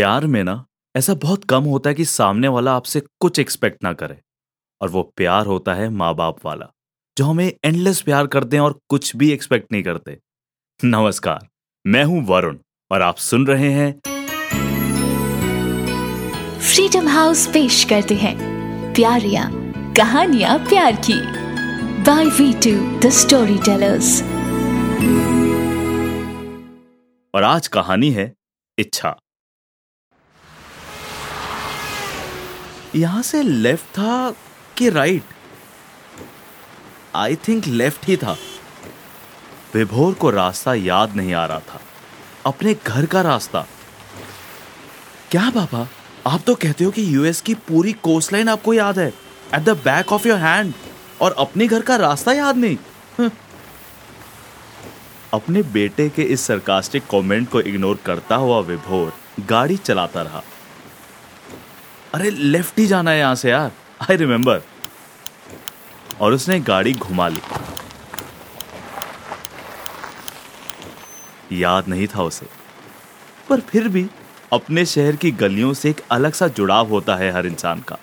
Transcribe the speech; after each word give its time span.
प्यार 0.00 0.26
में 0.26 0.42
ना 0.44 0.52
ऐसा 0.94 1.14
बहुत 1.14 1.42
कम 1.44 1.64
होता 1.64 1.90
है 1.90 1.94
कि 1.94 2.04
सामने 2.04 2.48
वाला 2.48 2.72
आपसे 2.72 3.00
कुछ 3.20 3.38
एक्सपेक्ट 3.38 3.82
ना 3.84 3.92
करे। 3.92 4.16
और 4.80 4.88
वो 4.88 5.02
प्यार 5.16 5.46
होता 5.46 5.74
है 5.74 5.88
माँ 5.88 6.14
बाप 6.14 6.36
वाला 6.44 6.66
जो 7.16 7.24
हमें 7.24 7.46
एंडलेस 7.64 8.00
प्यार 8.02 8.26
करते 8.26 8.56
हैं 8.56 8.62
और 8.62 8.78
कुछ 8.88 9.14
भी 9.16 9.30
एक्सपेक्ट 9.32 9.72
नहीं 9.72 9.82
करते। 9.82 10.16
नमस्कार 10.80 11.46
मैं 11.84 12.04
हूँ 12.04 12.24
वरुण 12.26 12.58
और 12.90 13.02
आप 13.02 13.16
सुन 13.18 13.46
रहे 13.46 13.70
हैं 13.72 13.92
फ्रीडम 16.60 17.08
हाउस 17.08 17.46
पेश 17.46 17.84
करते 17.84 18.14
हैं। 18.16 18.36
प्यारिया 18.94 19.48
कहानियाँ 19.96 20.58
प्यार 20.58 21.02
की। 21.10 21.22
By 22.02 22.24
we 22.40 22.52
two 22.54 22.78
the 23.00 23.12
storytellers 23.64 24.22
और 27.34 27.44
आज 27.44 27.68
कहानी 27.68 28.10
है 28.10 28.32
इच्छा। 28.78 29.18
यहाँ 32.94 33.22
से 33.22 33.42
लेफ़्ट 33.42 33.86
था 33.98 34.30
कि 34.76 34.88
राइट? 34.90 35.22
आई 37.14 37.36
थिंक 37.48 37.66
लेफ़्ट 37.66 38.06
ही 38.06 38.16
था। 38.16 38.36
विभोर 39.74 40.14
को 40.14 40.30
रास्ता 40.30 40.74
याद 40.74 41.16
नहीं 41.16 41.34
आ 41.34 41.44
रहा 41.46 41.58
था। 41.58 41.80
अपने 42.46 42.74
घर 42.86 43.06
का 43.06 43.20
रास्ता। 43.20 43.66
क्या 45.30 45.50
बाबा? 45.50 45.86
आप 46.26 46.40
तो 46.46 46.54
कहते 46.54 46.84
हो 46.84 46.90
कि 46.90 47.14
यूएस 47.14 47.40
की 47.40 47.54
पूरी 47.68 47.92
कोस्ट 47.92 48.32
लाइन 48.32 48.48
आपको 48.48 48.74
याद 48.74 48.98
है। 48.98 49.08
At 49.54 49.60
the 49.60 49.76
back 49.84 50.12
of 50.12 50.28
your 50.28 50.38
hand 50.38 50.72
और 51.20 51.34
अपने 51.38 51.66
घर 51.66 51.82
का 51.82 51.96
रास्ता 51.96 52.32
याद 52.32 52.56
नहीं। 52.56 53.30
अपने 55.34 55.62
बेटे 55.62 56.08
के 56.08 56.22
इस 56.22 56.40
सरकास्टिक 56.40 57.06
कमेंट 57.10 57.48
को 57.48 57.60
इग्नोर 57.60 57.98
करता 58.06 58.36
हुआ 58.36 58.60
विभोर 58.60 59.12
गाड़ी 59.46 59.76
चलाता 59.76 60.22
रहा। 60.22 60.42
अरे 62.14 62.30
लेफ़्ट 62.30 62.78
ही 62.78 62.86
जाना 62.86 63.10
है 63.10 63.18
यहाँ 63.18 63.34
से 63.34 63.50
यार। 63.50 63.70
आई 64.02 64.16
रिमेम्बर 64.16 64.62
और 66.20 66.32
उसने 66.32 66.60
गाड़ी 66.60 66.92
घुमा 66.92 67.28
ली। 67.28 67.40
याद 71.52 71.88
नहीं 71.88 72.06
था 72.06 72.22
उसे। 72.22 72.46
पर 73.48 73.60
फिर 73.60 73.88
भी 73.88 74.06
अपने 74.52 74.84
शहर 74.86 75.16
की 75.16 75.30
गलियों 75.30 75.72
से 75.74 75.90
एक 75.90 76.00
अलग 76.10 76.32
सा 76.32 76.48
जुड़ाव 76.48 76.88
होता 76.88 77.16
है 77.16 77.30
हर 77.32 77.46
इंसान 77.46 77.80
का। 77.80 77.98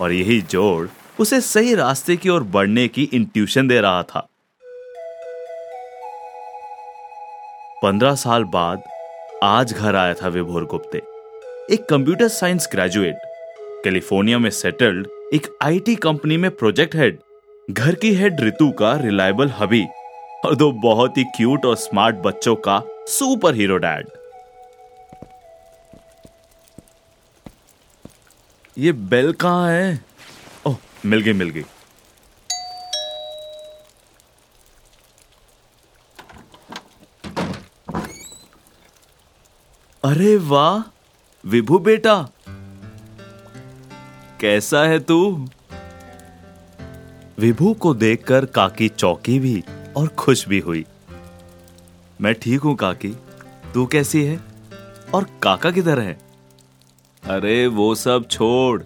और 0.00 0.12
यही 0.12 0.40
जोड़ 0.42 0.88
उसे 1.20 1.40
सही 1.40 1.74
रास्ते 1.74 2.16
की 2.16 2.28
ओर 2.28 2.42
बढ़ने 2.42 2.88
की 2.88 3.02
इंट्यूशन 3.02 3.68
दे 3.68 3.80
रहा 3.80 4.02
था। 4.02 4.28
पंद्रह 7.82 8.14
साल 8.14 8.44
बाद 8.44 8.82
आज 9.44 9.72
घर 9.72 9.96
आया 9.96 10.14
था 10.14 10.28
विभोर 10.28 10.64
गुप्ते। 10.64 11.02
एक 11.74 11.86
कंप्यूटर 11.90 12.28
साइंस 12.28 12.68
ग्रेजुएट 12.72 13.33
कैलिफ़ोर्निया 13.84 14.38
में 14.38 14.50
सेटल्ड 14.50 15.06
एक 15.34 15.46
आईटी 15.62 15.94
कंपनी 15.96 16.36
में 16.36 16.50
प्रोजेक्ट 16.50 16.94
हेड 16.96 17.18
घर 17.70 17.94
की 17.94 18.14
हेड 18.14 18.40
ऋतु 18.40 18.70
का 18.70 18.96
रिलायबल 18.96 19.50
हबी 19.50 19.84
और 20.44 20.54
दो 20.54 20.70
बहुत 20.72 21.18
ही 21.18 21.24
क्यूट 21.36 21.66
और 21.66 21.76
स्मार्ट 21.76 22.16
बच्चों 22.16 22.54
का 22.56 22.80
सुपर 23.08 23.54
हीरो 23.54 23.76
डैड 23.76 24.08
ये 28.78 28.92
बेल 28.92 29.32
कहाँ 29.32 29.70
है? 29.70 30.00
ओह, 30.66 30.76
मिल 31.06 31.20
गई 31.20 31.32
मिल 31.32 31.50
गई। 31.50 31.64
अरे 40.04 40.36
वाह, 40.36 40.82
विभू 41.44 41.78
बेटा 41.78 42.14
कैसा 44.44 44.84
है 44.84 44.98
तू? 44.98 45.48
विभू 47.38 47.74
को 47.74 47.94
देखकर 47.94 48.44
काकी 48.44 48.88
चौकी 48.88 49.38
भी 49.38 49.64
और 49.96 50.08
खुश 50.08 50.48
भी 50.48 50.58
हुई। 50.58 50.84
मैं 52.20 52.34
ठीक 52.34 52.60
हूँ, 52.60 52.76
काकी। 52.76 53.16
तू 53.74 53.86
कैसी 53.86 54.24
है? 54.24 54.40
और 55.14 55.26
काका 55.42 55.70
किधर 55.70 55.98
है? 55.98 56.18
अरे, 57.24 57.66
वो 57.66 57.94
सब 57.94 58.28
छोड़। 58.30 58.82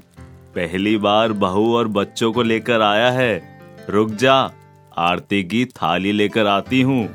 पहली 0.54 0.96
बार 0.96 1.32
बहू 1.32 1.76
और 1.76 1.88
बच्चों 1.88 2.32
को 2.32 2.42
लेकर 2.42 2.80
आया 2.80 3.10
है। 3.10 3.60
रुक 3.88 4.10
जा, 4.10 4.52
आरती 4.98 5.44
की 5.44 5.64
थाली 5.64 6.12
लेकर 6.12 6.46
आती 6.46 6.82
हूँ। 6.82 7.06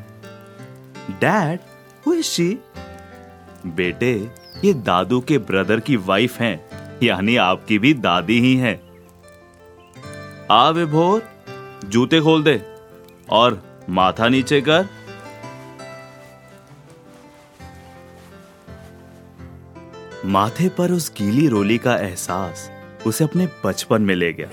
डैड 1.10 1.60
बेटे, 3.66 4.32
ये 4.66 4.74
दादू 4.74 5.22
के 5.22 5.38
ब्रदर 5.38 5.80
की 5.80 5.96
वाइफ 5.96 6.40
हैं। 6.40 6.73
यानी 7.04 7.36
आपकी 7.36 7.78
भी 7.80 7.94
दादी 7.94 8.40
ही 8.40 8.56
है। 8.56 8.74
आ 10.52 10.70
विभोर, 10.70 11.22
जूते 11.86 12.20
खोल 12.22 12.44
दे 12.44 12.62
और 13.32 13.62
माथा 13.90 14.28
नीचे 14.30 14.62
कर। 14.62 14.88
माथे 20.26 20.68
पर 20.70 20.92
उस 20.92 21.12
गीली 21.18 21.48
रोली 21.48 21.78
का 21.78 21.96
एहसास 21.96 22.70
उसे 23.08 23.24
अपने 23.24 23.48
बचपन 23.66 24.02
में 24.02 24.16
ले 24.16 24.32
गया। 24.34 24.48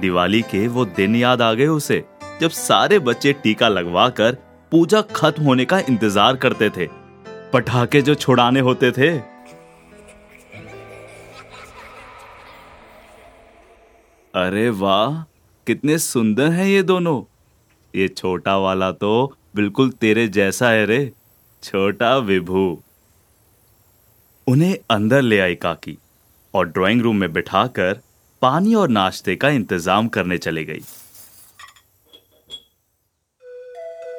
दिवाली 0.00 0.40
के 0.42 0.66
वो 0.68 0.84
दिन 0.86 1.16
याद 1.16 1.42
आ 1.42 1.52
गए 1.52 1.66
उसे, 1.66 2.04
जब 2.40 2.50
सारे 2.50 2.98
बच्चे 2.98 3.32
टीका 3.32 3.68
लगवाकर 3.68 4.36
पूजा 4.72 5.00
खत्म 5.14 5.42
होने 5.42 5.64
का 5.64 5.78
इंतज़ार 5.78 6.36
करते 6.36 6.68
थे। 6.70 6.88
पटाखे 7.52 8.02
जो 8.02 8.14
छुड़ाने 8.14 8.60
होते 8.60 8.90
थे 8.92 9.10
अरे 14.34 14.68
वाह, 14.70 15.20
कितने 15.66 15.96
सुंदर 15.98 16.48
हैं 16.52 16.66
ये 16.66 16.82
दोनों। 16.82 17.22
ये 17.94 18.08
छोटा 18.08 18.56
वाला 18.58 18.90
तो 18.92 19.10
बिल्कुल 19.56 19.90
तेरे 19.90 20.26
जैसा 20.28 20.70
है 20.70 20.86
रे, 20.86 21.12
छोटा 21.62 22.16
विभू। 22.20 22.64
उन्हें 24.46 24.76
अंदर 24.90 25.22
ले 25.22 25.38
आई 25.40 25.54
काकी 25.54 25.96
और 26.54 26.68
ड्राइंग 26.68 27.02
रूम 27.02 27.16
में 27.16 27.32
बिठाकर 27.32 28.00
पानी 28.42 28.74
और 28.74 28.88
नाश्ते 28.88 29.36
का 29.36 29.48
इंतज़ाम 29.50 30.08
करने 30.08 30.38
चले 30.38 30.64
गई। 30.64 30.82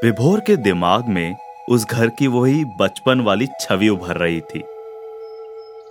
विभोर 0.03 0.39
के 0.39 0.55
दिमाग 0.55 1.09
में 1.09 1.35
उस 1.69 1.85
घर 1.85 2.09
की 2.09 2.27
वही 2.29 2.65
बचपन 2.79 3.21
वाली 3.21 3.47
छवि 3.61 3.89
उभर 3.89 4.17
रही 4.17 4.41
थी। 4.41 4.63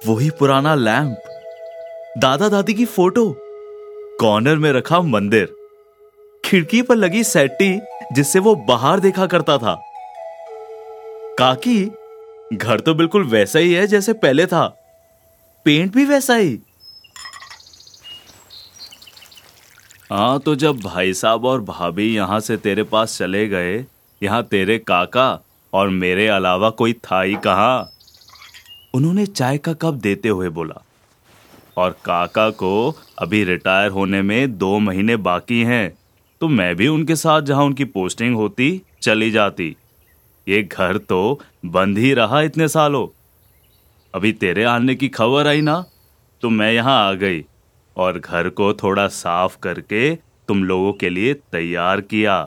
वही 0.07 0.31
पुराना 0.31 0.75
लैंप 0.75 1.17
दादा 2.19 2.49
दादी 2.49 2.75
की 2.75 2.85
फ़ोटो। 2.87 3.31
कॉर्नर 4.25 4.57
में 4.57 4.73
रखा 4.73 5.01
मंदिर। 5.01 5.57
खिड़की 6.45 6.83
पर 6.83 6.97
लगी 6.97 7.25
सेट्टी, 7.25 7.81
जिससे 8.13 8.39
वो 8.39 8.55
बाहर 8.55 9.01
देखा 9.01 9.27
करता 9.27 9.59
था। 9.59 9.75
काकी, 11.39 11.85
घर 12.53 12.81
तो 12.81 12.95
बिल्कुल 12.95 13.25
वैसा 13.25 13.59
ही 13.59 13.73
है 13.73 13.87
जैसे 13.87 14.13
पहले 14.13 14.47
था। 14.47 14.67
पेंट 15.65 15.95
भी 15.95 16.05
वैसा 16.05 16.35
ही। 16.35 16.59
हाँ 20.11 20.39
तो 20.41 20.55
जब 20.55 20.81
भाई 20.81 21.15
साहब 21.15 21.45
और 21.45 21.61
भाभी 21.61 22.17
यहाँ 22.17 22.41
से 22.41 22.57
तेरे 22.57 22.83
पास 22.83 23.19
चले 23.19 23.49
गए, 23.49 23.87
यहाँ 24.23 24.43
तेरे 24.43 24.79
काका 24.79 25.41
और 25.73 25.89
मेरे 25.89 26.29
अलावा 26.29 26.71
कोई 26.71 26.93
था 26.93 27.23
ही 27.23 27.35
कहा? 27.35 27.91
उन्होंने 28.95 29.27
चाय 29.27 29.59
का 29.59 29.73
कप 29.73 29.95
देते 29.95 30.29
हुए 30.29 30.49
बोला। 30.49 30.83
और 31.77 31.97
काका 32.05 32.49
को 32.53 32.73
अभी 33.19 33.43
रिटायर 33.45 33.91
होने 33.91 34.23
में 34.23 34.57
दो 34.59 34.79
महीने 34.79 35.17
बाकी 35.19 35.63
हैं 35.63 35.99
तो 36.41 36.49
मैं 36.49 36.75
भी 36.77 36.89
उनके 36.89 37.17
साथ 37.17 37.43
जहाँ 37.43 37.65
उनकी 37.65 37.85
पोस्टिंग 37.87 38.35
होती, 38.37 38.81
चली 39.03 39.31
जाती। 39.31 39.75
ये 40.47 40.63
घर 40.63 40.97
तो 40.99 41.41
बंद 41.67 41.99
ही 41.99 42.13
रहा 42.15 42.41
इतने 42.43 42.69
सालों। 42.69 43.07
अभी 44.15 44.33
तेरे 44.35 44.65
आने 44.65 44.95
की 44.95 45.09
खबर 45.09 45.47
आई 45.47 45.61
ना 45.61 45.85
तो 46.43 46.51
मैं 46.51 46.73
यहाँ 46.73 46.99
आ 47.09 47.13
गई 47.15 47.45
और 47.97 48.19
घर 48.19 48.49
को 48.51 48.73
थोड़ा 48.75 49.07
साफ़ 49.09 49.57
करके 49.59 50.15
तुम 50.49 50.65
लोगों 50.65 50.93
के 50.93 51.09
लिए 51.11 51.35
तैयार 51.35 52.01
किया। 52.01 52.43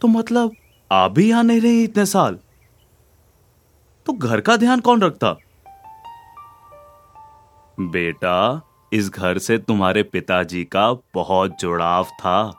तो 0.00 0.08
मतलब 0.08 0.52
आप 0.90 1.12
भी 1.12 1.28
यहाँ 1.28 1.44
नहीं 1.44 1.60
रही 1.60 1.82
इतने 1.84 2.06
साल? 2.06 2.38
तो 4.06 4.12
घर 4.12 4.40
का 4.40 4.56
ध्यान 4.56 4.80
कौन 4.80 5.02
रखता? 5.02 5.36
बेटा, 7.80 8.62
इस 8.92 9.10
घर 9.10 9.38
से 9.38 9.58
तुम्हारे 9.58 10.02
पिताजी 10.02 10.64
का 10.64 10.92
बहुत 10.92 11.56
जुड़ाव 11.60 12.04
था। 12.04 12.56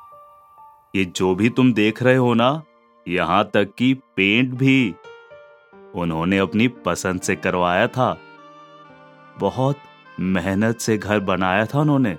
ये 0.96 1.06
जो 1.06 1.36
भी 1.36 1.50
तुम 1.50 1.74
देख 1.74 2.04
रहे 2.04 2.16
हो 2.16 2.34
ना, 2.34 2.64
यहाँ 3.08 3.50
तक 3.54 3.70
कि 3.78 3.94
पेंट 3.94 4.54
भी, 4.54 4.96
उन्होंने 5.96 6.38
अपनी 6.38 6.68
पसंद 6.68 7.22
से 7.22 7.36
करवाया 7.36 7.88
था। 7.88 8.18
बहुत 9.40 9.76
मेहनत 10.20 10.80
से 10.80 10.98
घर 10.98 11.20
बनाया 11.20 11.66
था 11.66 11.80
उन्होंने। 11.80 12.18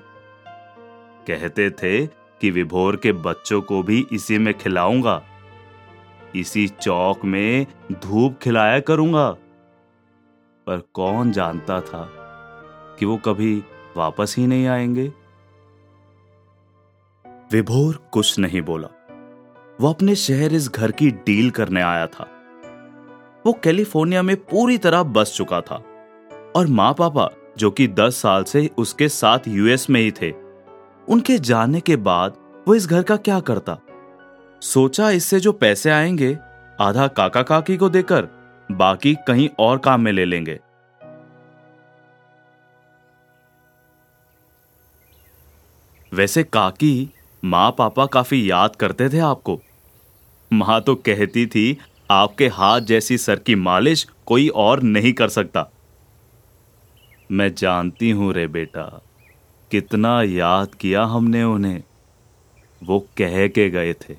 कहते 1.26 1.70
थे 1.70 2.06
कि 2.06 2.50
विभोर 2.50 2.96
के 2.96 3.12
बच्चों 3.12 3.62
को 3.62 3.82
भी 3.82 4.06
इसी 4.12 4.38
में 4.38 4.55
खिलाऊँगा। 4.55 5.22
इसी 6.37 6.69
चौक 6.69 7.25
में 7.25 7.66
धूप 7.93 8.38
खिलाया 8.43 8.81
करूँगा। 8.81 9.31
पर 10.66 10.82
कौन 10.94 11.32
जानता 11.32 11.81
था 11.81 12.21
कि 13.02 13.06
वो 13.06 13.16
कभी 13.16 13.64
वापस 13.96 14.34
ही 14.38 14.46
नहीं 14.46 14.66
आएँगे? 14.66 15.12
विभोर 17.52 18.08
कुछ 18.12 18.38
नहीं 18.38 18.62
बोला। 18.62 18.88
वो 19.81 19.90
अपने 19.90 20.14
शहर 20.14 20.52
इस 20.52 20.70
घर 20.70 20.93
की 20.93 21.10
डील 21.10 21.50
करने 21.50 21.82
आया 21.82 22.06
था। 22.06 22.28
वो 23.46 23.52
कैलिफ़ोर्निया 23.52 24.22
में 24.22 24.37
पूरी 24.37 24.78
तरह 24.78 25.02
बस 25.02 25.34
चुका 25.37 25.60
था 25.60 25.84
और 26.56 26.66
माँ 26.66 26.94
पापा 26.99 27.31
जो 27.58 27.70
कि 27.70 27.88
दस 27.88 28.16
साल 28.16 28.44
से 28.44 28.70
उसके 28.78 29.08
साथ 29.08 29.38
यूएस 29.48 29.90
में 29.90 30.00
ही 30.00 30.10
थे, 30.10 30.32
उनके 31.08 31.38
जाने 31.38 31.81
के 31.81 31.96
बाद 31.96 32.37
वो 32.69 32.75
इस 32.75 32.87
घर 32.87 33.02
का 33.02 33.16
क्या 33.16 33.40
करता? 33.40 33.78
सोचा 34.60 35.10
इससे 35.10 35.40
जो 35.40 35.52
पैसे 35.52 35.90
आएँगे, 35.90 36.38
आधा 36.81 37.06
काका 37.06 37.43
काकी 37.43 37.76
को 37.76 37.88
देकर 37.88 38.28
बाकी 38.72 39.14
कहीं 39.14 39.48
और 39.58 39.78
काम 39.78 40.00
में 40.00 40.12
ले 40.12 40.25
लेंगे। 40.25 40.60
वैसे 46.12 46.42
काकी 46.44 47.08
माँ 47.42 47.70
पापा 47.70 48.06
काफ़ी 48.06 48.50
याद 48.50 48.74
करते 48.76 49.08
थे 49.08 49.18
आपको। 49.18 49.58
माँ 50.50 50.80
तो 50.80 50.94
कहती 50.96 51.46
थी, 51.46 51.78
आपके 52.10 52.48
हाथ 52.48 52.80
जैसी 52.80 53.16
सर 53.18 53.38
की 53.38 53.54
मालिश 53.54 54.06
कोई 54.26 54.48
और 54.48 54.82
नहीं 54.82 55.12
कर 55.12 55.28
सकता। 55.28 55.68
मैं 57.30 57.52
जानती 57.54 58.10
हूँ 58.10 58.32
रे 58.32 58.46
बेटा, 58.48 58.84
कितना 59.70 60.22
याद 60.22 60.74
किया 60.74 61.04
हमने 61.04 61.42
उन्हें। 61.44 61.82
वो 62.82 62.98
कह 63.18 63.46
के 63.48 63.68
गए 63.70 63.92
थे 64.00 64.16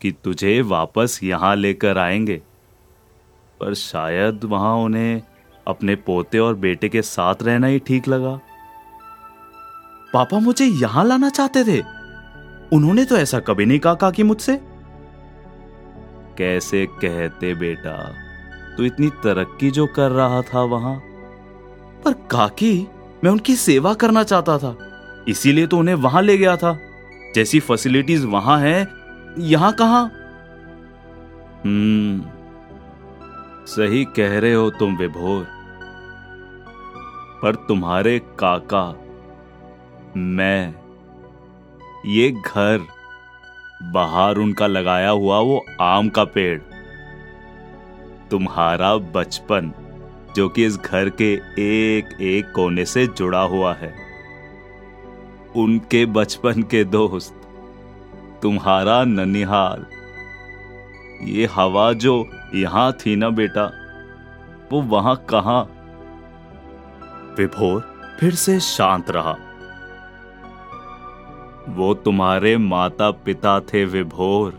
कि 0.00 0.10
तुझे 0.24 0.60
वापस 0.62 1.18
यहाँ 1.22 1.54
लेकर 1.56 1.98
आएँगे, 1.98 2.40
पर 3.60 3.74
शायद 3.74 4.44
वहाँ 4.44 4.74
उन्हें 4.76 5.22
अपने 5.66 5.94
पोते 5.96 6.38
और 6.38 6.54
बेटे 6.56 6.88
के 6.88 7.02
साथ 7.02 7.42
रहना 7.42 7.66
ही 7.66 7.78
ठीक 7.78 8.08
लगा। 8.08 8.38
पापा 10.14 10.38
मुझे 10.38 10.64
यहाँ 10.64 11.04
लाना 11.04 11.28
चाहते 11.28 11.64
थे। 11.64 11.80
उन्होंने 12.72 13.04
तो 13.04 13.16
ऐसा 13.16 13.38
कभी 13.38 13.66
नहीं 13.66 13.78
कहा 13.78 14.10
कि 14.10 14.22
मुझसे। 14.22 14.60
कैसे 16.38 16.86
कहते 16.86 17.54
बेटा, 17.54 17.96
तू 18.76 18.84
इतनी 18.84 19.08
तरक्की 19.08 19.70
जो 19.70 19.86
कर 19.86 20.10
रहा 20.10 20.42
था 20.42 20.62
वहाँ। 20.62 20.94
पर 22.04 22.12
काकी, 22.30 22.88
मैं 23.24 23.30
उनकी 23.30 23.56
सेवा 23.56 23.94
करना 23.94 24.22
चाहता 24.22 24.58
था, 24.58 24.76
इसीलिए 25.28 25.66
तो 25.66 25.78
उन्हें 25.78 25.94
वहाँ 25.94 26.22
ले 26.22 26.36
गया 26.38 26.56
था। 26.56 26.78
जैसी 27.34 27.60
फैसिलिटीज़ 27.60 28.26
वहाँ 28.26 28.58
है, 28.60 28.88
यहाँ 29.38 29.72
कहा? 29.72 30.00
हम्म 31.64 32.22
सही 33.66 34.04
कह 34.04 34.38
रहे 34.38 34.54
हो 34.54 34.70
तुम 34.70 34.96
विभोर। 34.96 35.44
पर 37.42 37.54
तुम्हारे 37.68 38.18
काका 38.38 38.82
मैं 40.16 40.74
ये 42.06 42.30
घर 42.30 42.86
बाहर 43.82 44.36
उनका 44.36 44.66
लगाया 44.66 45.10
हुआ 45.10 45.38
वो 45.38 45.64
आम 45.80 46.08
का 46.08 46.24
पेड़, 46.24 46.60
तुम्हारा 48.30 48.94
बचपन, 48.96 49.72
जो 50.36 50.48
कि 50.48 50.64
इस 50.64 50.76
घर 50.76 51.08
के 51.10 51.32
एक 51.58 52.20
एक 52.20 52.52
कोने 52.54 52.84
से 52.84 53.06
जुड़ा 53.06 53.42
हुआ 53.42 53.74
है। 53.74 53.94
उनके 55.56 56.06
बचपन 56.06 56.62
के 56.62 56.84
दोस्त, 56.84 57.34
तुम्हारा 58.42 59.04
ननिहाल, 59.04 59.86
ये 61.22 61.46
हवा 61.46 61.92
जो 61.92 62.28
यहाँ 62.54 62.92
थी 62.92 63.16
ना 63.16 63.30
बेटा, 63.30 63.70
वो 64.72 64.82
वहाँ 64.82 65.16
कहा? 65.30 65.60
विभोर 67.38 67.80
फिर 68.20 68.34
से 68.34 68.60
शांत 68.60 69.10
रहा। 69.10 69.36
वो 71.68 71.92
तुम्हारे 71.94 72.56
माता 72.56 73.10
पिता 73.24 73.58
थे 73.60 73.84
विभोर। 73.84 74.50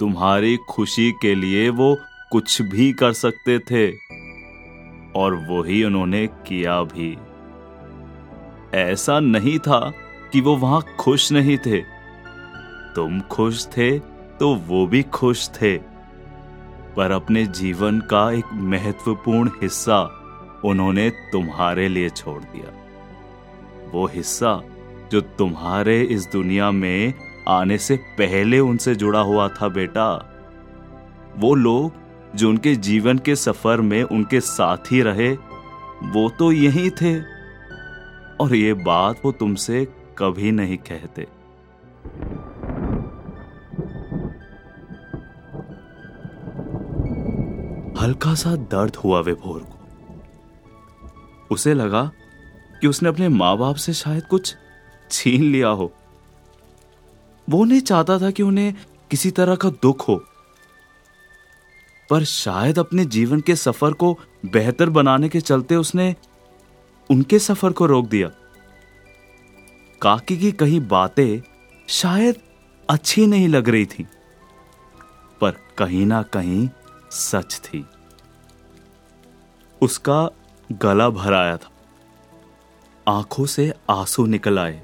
तुम्हारी 0.00 0.56
खुशी 0.68 1.10
के 1.12 1.34
लिए 1.34 1.68
वो 1.68 1.96
कुछ 2.32 2.60
भी 2.62 2.92
कर 2.92 3.12
सकते 3.12 3.58
थे, 3.60 3.90
और 5.16 5.34
वही 5.50 5.82
उन्होंने 5.84 6.26
किया 6.46 6.82
भी। 6.82 7.16
ऐसा 8.74 9.18
नहीं 9.20 9.58
था 9.58 9.80
कि 10.32 10.40
वो 10.40 10.56
वहाँ 10.56 10.82
खुश 11.00 11.30
नहीं 11.32 11.56
थे। 11.58 11.80
तुम 12.94 13.20
खुश 13.20 13.66
थे 13.66 13.98
तो 14.38 14.54
वो 14.68 14.86
भी 14.86 15.02
खुश 15.02 15.48
थे, 15.52 15.76
पर 16.96 17.10
अपने 17.10 17.44
जीवन 17.52 18.00
का 18.00 18.30
एक 18.32 18.52
महत्वपूर्ण 18.52 19.50
हिस्सा 19.62 20.02
उन्होंने 20.64 21.08
तुम्हारे 21.32 21.88
लिए 21.88 22.08
छोड़ 22.10 22.42
दिया। 22.42 22.72
वो 23.92 24.06
हिस्सा 24.06 24.60
जो 25.12 25.20
तुम्हारे 25.20 26.02
इस 26.02 26.28
दुनिया 26.32 26.70
में 26.70 27.14
आने 27.48 27.78
से 27.78 27.96
पहले 27.96 28.60
उनसे 28.60 28.94
जुड़ा 28.94 29.20
हुआ 29.20 29.48
था 29.48 29.68
बेटा। 29.68 30.30
वो 31.36 31.54
लोग 31.54 31.92
जो 32.34 32.48
उनके 32.48 32.74
जीवन 32.74 33.18
के 33.18 33.36
सफ़र 33.36 33.80
में 33.80 34.02
उनके 34.02 34.40
साथ 34.40 34.76
ही 34.76 35.02
रहे, 35.02 35.32
वो 36.04 36.28
तो 36.28 36.52
यही 36.52 36.90
थे। 36.90 37.20
और 38.40 38.54
ये 38.54 38.74
बात 38.74 39.20
वो 39.24 39.32
तुमसे 39.32 39.84
कभी 40.18 40.52
नहीं 40.52 40.78
कहते। 40.78 41.26
हल्का 48.00 48.34
सा 48.34 48.56
दर्द 48.56 48.96
हुआ 48.96 49.20
विभोर 49.20 49.60
को। 49.60 49.78
उसे 51.50 51.74
लगा 51.74 52.10
कि 52.80 52.86
उसने 52.86 53.08
अपने 53.08 53.28
माँ 53.28 53.56
बाप 53.58 53.74
से 53.74 53.92
शायद 53.92 54.22
कुछ 54.22 54.56
छीन 55.14 55.42
लिया 55.42 55.68
हो। 55.68 55.92
वो 57.48 57.64
नहीं 57.64 57.80
चाहता 57.80 58.18
था 58.18 58.30
कि 58.30 58.42
उन्हें 58.42 58.74
किसी 59.10 59.30
तरह 59.30 59.56
का 59.56 59.70
दुख 59.82 60.08
हो। 60.08 60.16
पर 62.10 62.24
शायद 62.24 62.78
अपने 62.78 63.04
जीवन 63.04 63.40
के 63.40 63.56
सफ़र 63.56 63.92
को 63.92 64.12
बेहतर 64.46 64.90
बनाने 64.90 65.28
के 65.28 65.40
चलते 65.40 65.76
उसने 65.76 66.14
उनके 67.10 67.38
सफ़र 67.38 67.72
को 67.72 67.86
रोक 67.86 68.06
दिया। 68.06 68.28
काकी 70.02 70.36
की 70.38 70.52
कही 70.52 70.80
बातें 70.80 71.40
शायद 71.88 72.40
अच्छी 72.88 73.26
नहीं 73.26 73.48
लग 73.48 73.68
रही 73.68 73.86
थी, 73.86 74.06
पर 75.40 75.50
कहीं 75.78 76.06
ना 76.06 76.22
कहीं 76.22 76.68
सच 77.10 77.60
थी। 77.64 77.84
उसका 79.82 80.30
गला 80.72 81.08
भर 81.10 81.34
आया 81.34 81.56
था। 81.56 81.70
आँखों 83.08 83.46
से 83.46 83.72
आँसू 83.90 84.26
निकल 84.26 84.58
आए। 84.58 84.83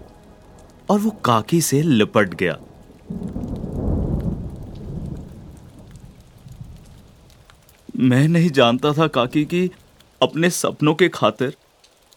और 0.90 0.98
वो 0.98 1.10
काकी 1.24 1.60
से 1.60 1.80
लिपट 1.82 2.34
गया। 2.34 2.56
मैं 8.00 8.26
नहीं 8.28 8.50
जानता 8.50 8.92
था 8.92 9.06
काकी 9.08 9.44
कि 9.44 9.68
अपने 10.20 10.50
सपनों 10.50 10.94
के 10.94 11.08
खातिर, 11.08 11.54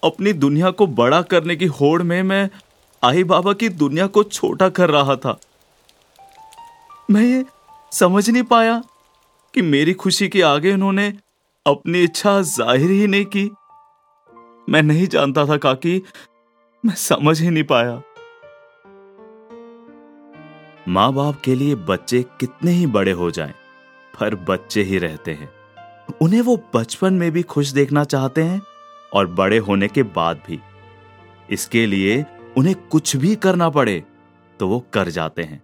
अपनी 0.03 0.33
दुनिया 0.33 0.71
को 0.71 0.87
बड़ा 0.89 1.21
करने 1.21 1.55
की 1.55 1.65
होड़ 1.65 2.01
में 2.03 2.21
मैं 2.23 2.49
आई 3.03 3.23
बाबा 3.23 3.53
की 3.53 3.69
दुनिया 3.69 4.07
को 4.07 4.23
छोटा 4.23 4.69
कर 4.69 4.89
रहा 4.89 5.15
था। 5.15 5.37
मैं 7.11 7.21
ये 7.21 7.43
समझ 7.91 8.29
नहीं 8.29 8.43
पाया 8.43 8.81
कि 9.53 9.61
मेरी 9.61 9.93
खुशी 9.93 10.27
के 10.27 10.41
आगे 10.41 10.73
उन्होंने 10.73 11.07
अपनी 11.65 12.03
इच्छा 12.03 12.41
ज़ाहिर 12.41 12.91
ही 12.91 13.07
नहीं 13.07 13.25
की। 13.25 13.49
मैं 14.67 14.81
नहीं 14.83 15.07
जानता 15.07 15.45
था 15.45 15.57
काकी, 15.57 16.01
मैं 16.83 16.95
समझ 16.95 17.39
ही 17.41 17.49
नहीं 17.49 17.63
पाया। 17.63 18.01
माँ 20.87 21.11
बाप 21.13 21.39
के 21.41 21.53
लिए 21.55 21.75
बच्चे 21.77 22.21
कितने 22.39 22.71
ही 22.71 22.85
बड़े 22.87 23.11
हो 23.11 23.29
जाएँ, 23.31 23.53
पर 24.13 24.35
बच्चे 24.45 24.81
ही 24.83 24.97
रहते 24.97 25.31
हैं। 25.31 25.49
उन्हें 26.21 26.41
वो 26.41 26.55
बचपन 26.75 27.13
में 27.13 27.31
भी 27.31 27.41
खुश 27.43 27.71
देखना 27.71 28.03
चाहते 28.03 28.43
हैं 28.43 28.61
और 29.11 29.27
बड़े 29.29 29.57
होने 29.57 29.87
के 29.87 30.03
बाद 30.03 30.41
भी। 30.47 30.59
इसके 31.49 31.85
लिए 31.85 32.23
उन्हें 32.57 32.75
कुछ 32.91 33.15
भी 33.15 33.35
करना 33.35 33.69
पड़े 33.69 34.03
तो 34.59 34.67
वो 34.67 34.79
कर 34.93 35.09
जाते 35.09 35.43
हैं। 35.43 35.63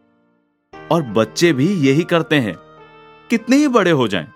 और 0.74 1.02
बच्चे 1.02 1.52
भी 1.54 1.68
यही 1.88 2.04
करते 2.04 2.36
हैं 2.36 2.56
कितने 3.30 3.56
ही 3.56 3.68
बड़े 3.68 3.92
हो 3.92 4.08
जाएँ, 4.08 4.28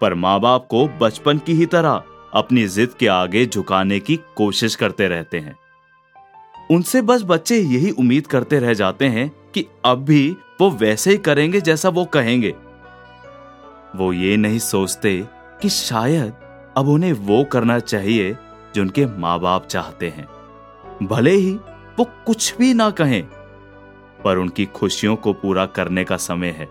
पर 0.00 0.14
माँ 0.14 0.38
बाप 0.40 0.66
को 0.66 0.86
बचपन 1.00 1.38
की 1.38 1.52
ही 1.52 1.66
तरह 1.66 2.02
अपनी 2.34 2.66
जिद 2.68 2.94
के 2.94 3.06
आगे 3.08 3.46
झुकाने 3.46 4.00
की 4.00 4.16
कोशिश 4.36 4.74
करते 4.76 5.08
रहते 5.08 5.38
हैं। 5.38 5.56
उनसे 6.70 7.02
बस 7.02 7.22
बच्चे 7.22 7.58
यही 7.58 7.90
उम्मीद 7.90 8.26
करते 8.26 8.58
रह 8.58 8.74
जाते 8.74 9.06
हैं 9.06 9.28
कि 9.54 9.66
अब 9.84 10.04
भी 10.04 10.36
वो 10.60 10.70
वैसे 10.70 11.10
ही 11.10 11.16
करेंगे 11.18 11.60
जैसा 11.60 11.88
वो 11.88 12.04
कहेंगे। 12.04 12.54
वो 13.96 14.12
ये 14.12 14.36
नहीं 14.36 14.58
सोचते 14.58 15.28
कि 15.62 15.68
शायद 15.68 16.32
अब 16.76 16.88
उन्हें 16.88 17.12
वो 17.12 17.42
करना 17.44 17.78
चाहिए 17.78 18.36
जो 18.74 18.82
उनके 18.82 19.06
माँ 19.06 19.38
बाप 19.40 19.66
चाहते 19.66 20.08
हैं। 20.08 20.26
भले 21.02 21.30
ही 21.30 21.52
वो 21.98 22.04
कुछ 22.26 22.56
भी 22.56 22.72
ना 22.74 22.90
कहें, 22.90 23.22
पर 24.24 24.36
उनकी 24.36 24.66
खुशियों 24.66 25.16
को 25.16 25.32
पूरा 25.32 25.66
करने 25.66 26.04
का 26.04 26.16
समय 26.16 26.50
है। 26.50 26.68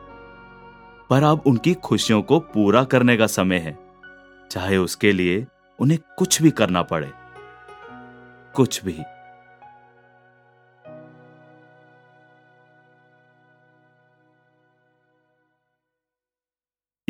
पर 1.10 1.24
अब 1.24 1.44
उनकी 1.46 1.74
खुशियों 1.74 2.22
को 2.22 2.40
पूरा 2.40 2.84
करने 2.84 3.18
का 3.18 3.28
समय 3.28 3.58
है, 3.58 3.78
चाहे 4.52 4.78
उसके 4.78 5.12
लिए 5.12 5.46
उन्हें 5.80 6.00
कुछ 6.18 6.42
भी 6.42 6.52
करना 6.52 6.82
पड़े। 6.84 7.12
कुछ 8.54 8.84
भी। 8.86 9.00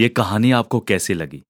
ये 0.01 0.09
कहानी 0.09 0.51
आपको 0.51 0.79
कैसी 0.79 1.13
लगी? 1.13 1.43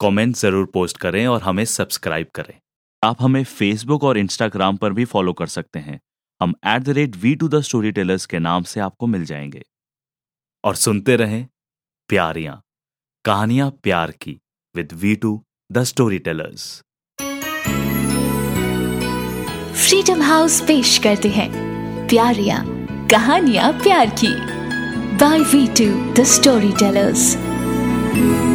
कमेंट 0.00 0.36
ज़रूर 0.36 0.66
पोस्ट 0.66 0.96
करें 0.96 1.26
और 1.26 1.42
हमें 1.42 1.64
सब्सक्राइब 1.64 2.26
करें। 2.34 2.54
आप 3.02 3.22
हमें 3.22 3.44
फेसबुक 3.44 4.04
और 4.04 4.18
इंस्टाग्राम 4.18 4.76
पर 4.76 4.92
भी 4.92 5.04
फॉलो 5.04 5.32
कर 5.32 5.46
सकते 5.46 5.78
हैं। 5.78 6.00
हम 6.40 6.54
at 6.66 6.82
the 6.82 6.88
rate 6.88 7.16
we 7.16 7.34
two 7.34 7.48
the 7.48 7.60
storytellers 7.92 8.26
के 8.26 8.38
नाम 8.38 8.62
से 8.62 8.80
आपको 8.80 9.06
मिल 9.06 9.24
जाएँगे। 9.24 9.62
और 10.64 10.74
सुनते 10.74 11.16
रहें 11.16 11.46
प्यारियाँ। 12.08 12.60
कहानियाँ 13.24 13.70
प्यार 13.70 14.10
की 14.10 14.38
with 14.76 14.92
we 14.92 15.14
two 15.16 15.42
the 15.72 15.84
storytellers 16.18 16.82
Freedom 19.88 20.22
House 20.22 20.60
पेश 20.60 20.98
करते 20.98 21.28
हैं। 21.28 21.50
प्यारियाँ, 22.08 22.64
कहानियाँ 23.08 23.72
प्यार 23.72 24.10
की। 24.10 24.34
By 25.16 25.38
we 25.38 25.66
two 25.68 26.12
the 26.14 26.24
storytellers 26.72 27.53
you. 28.16 28.53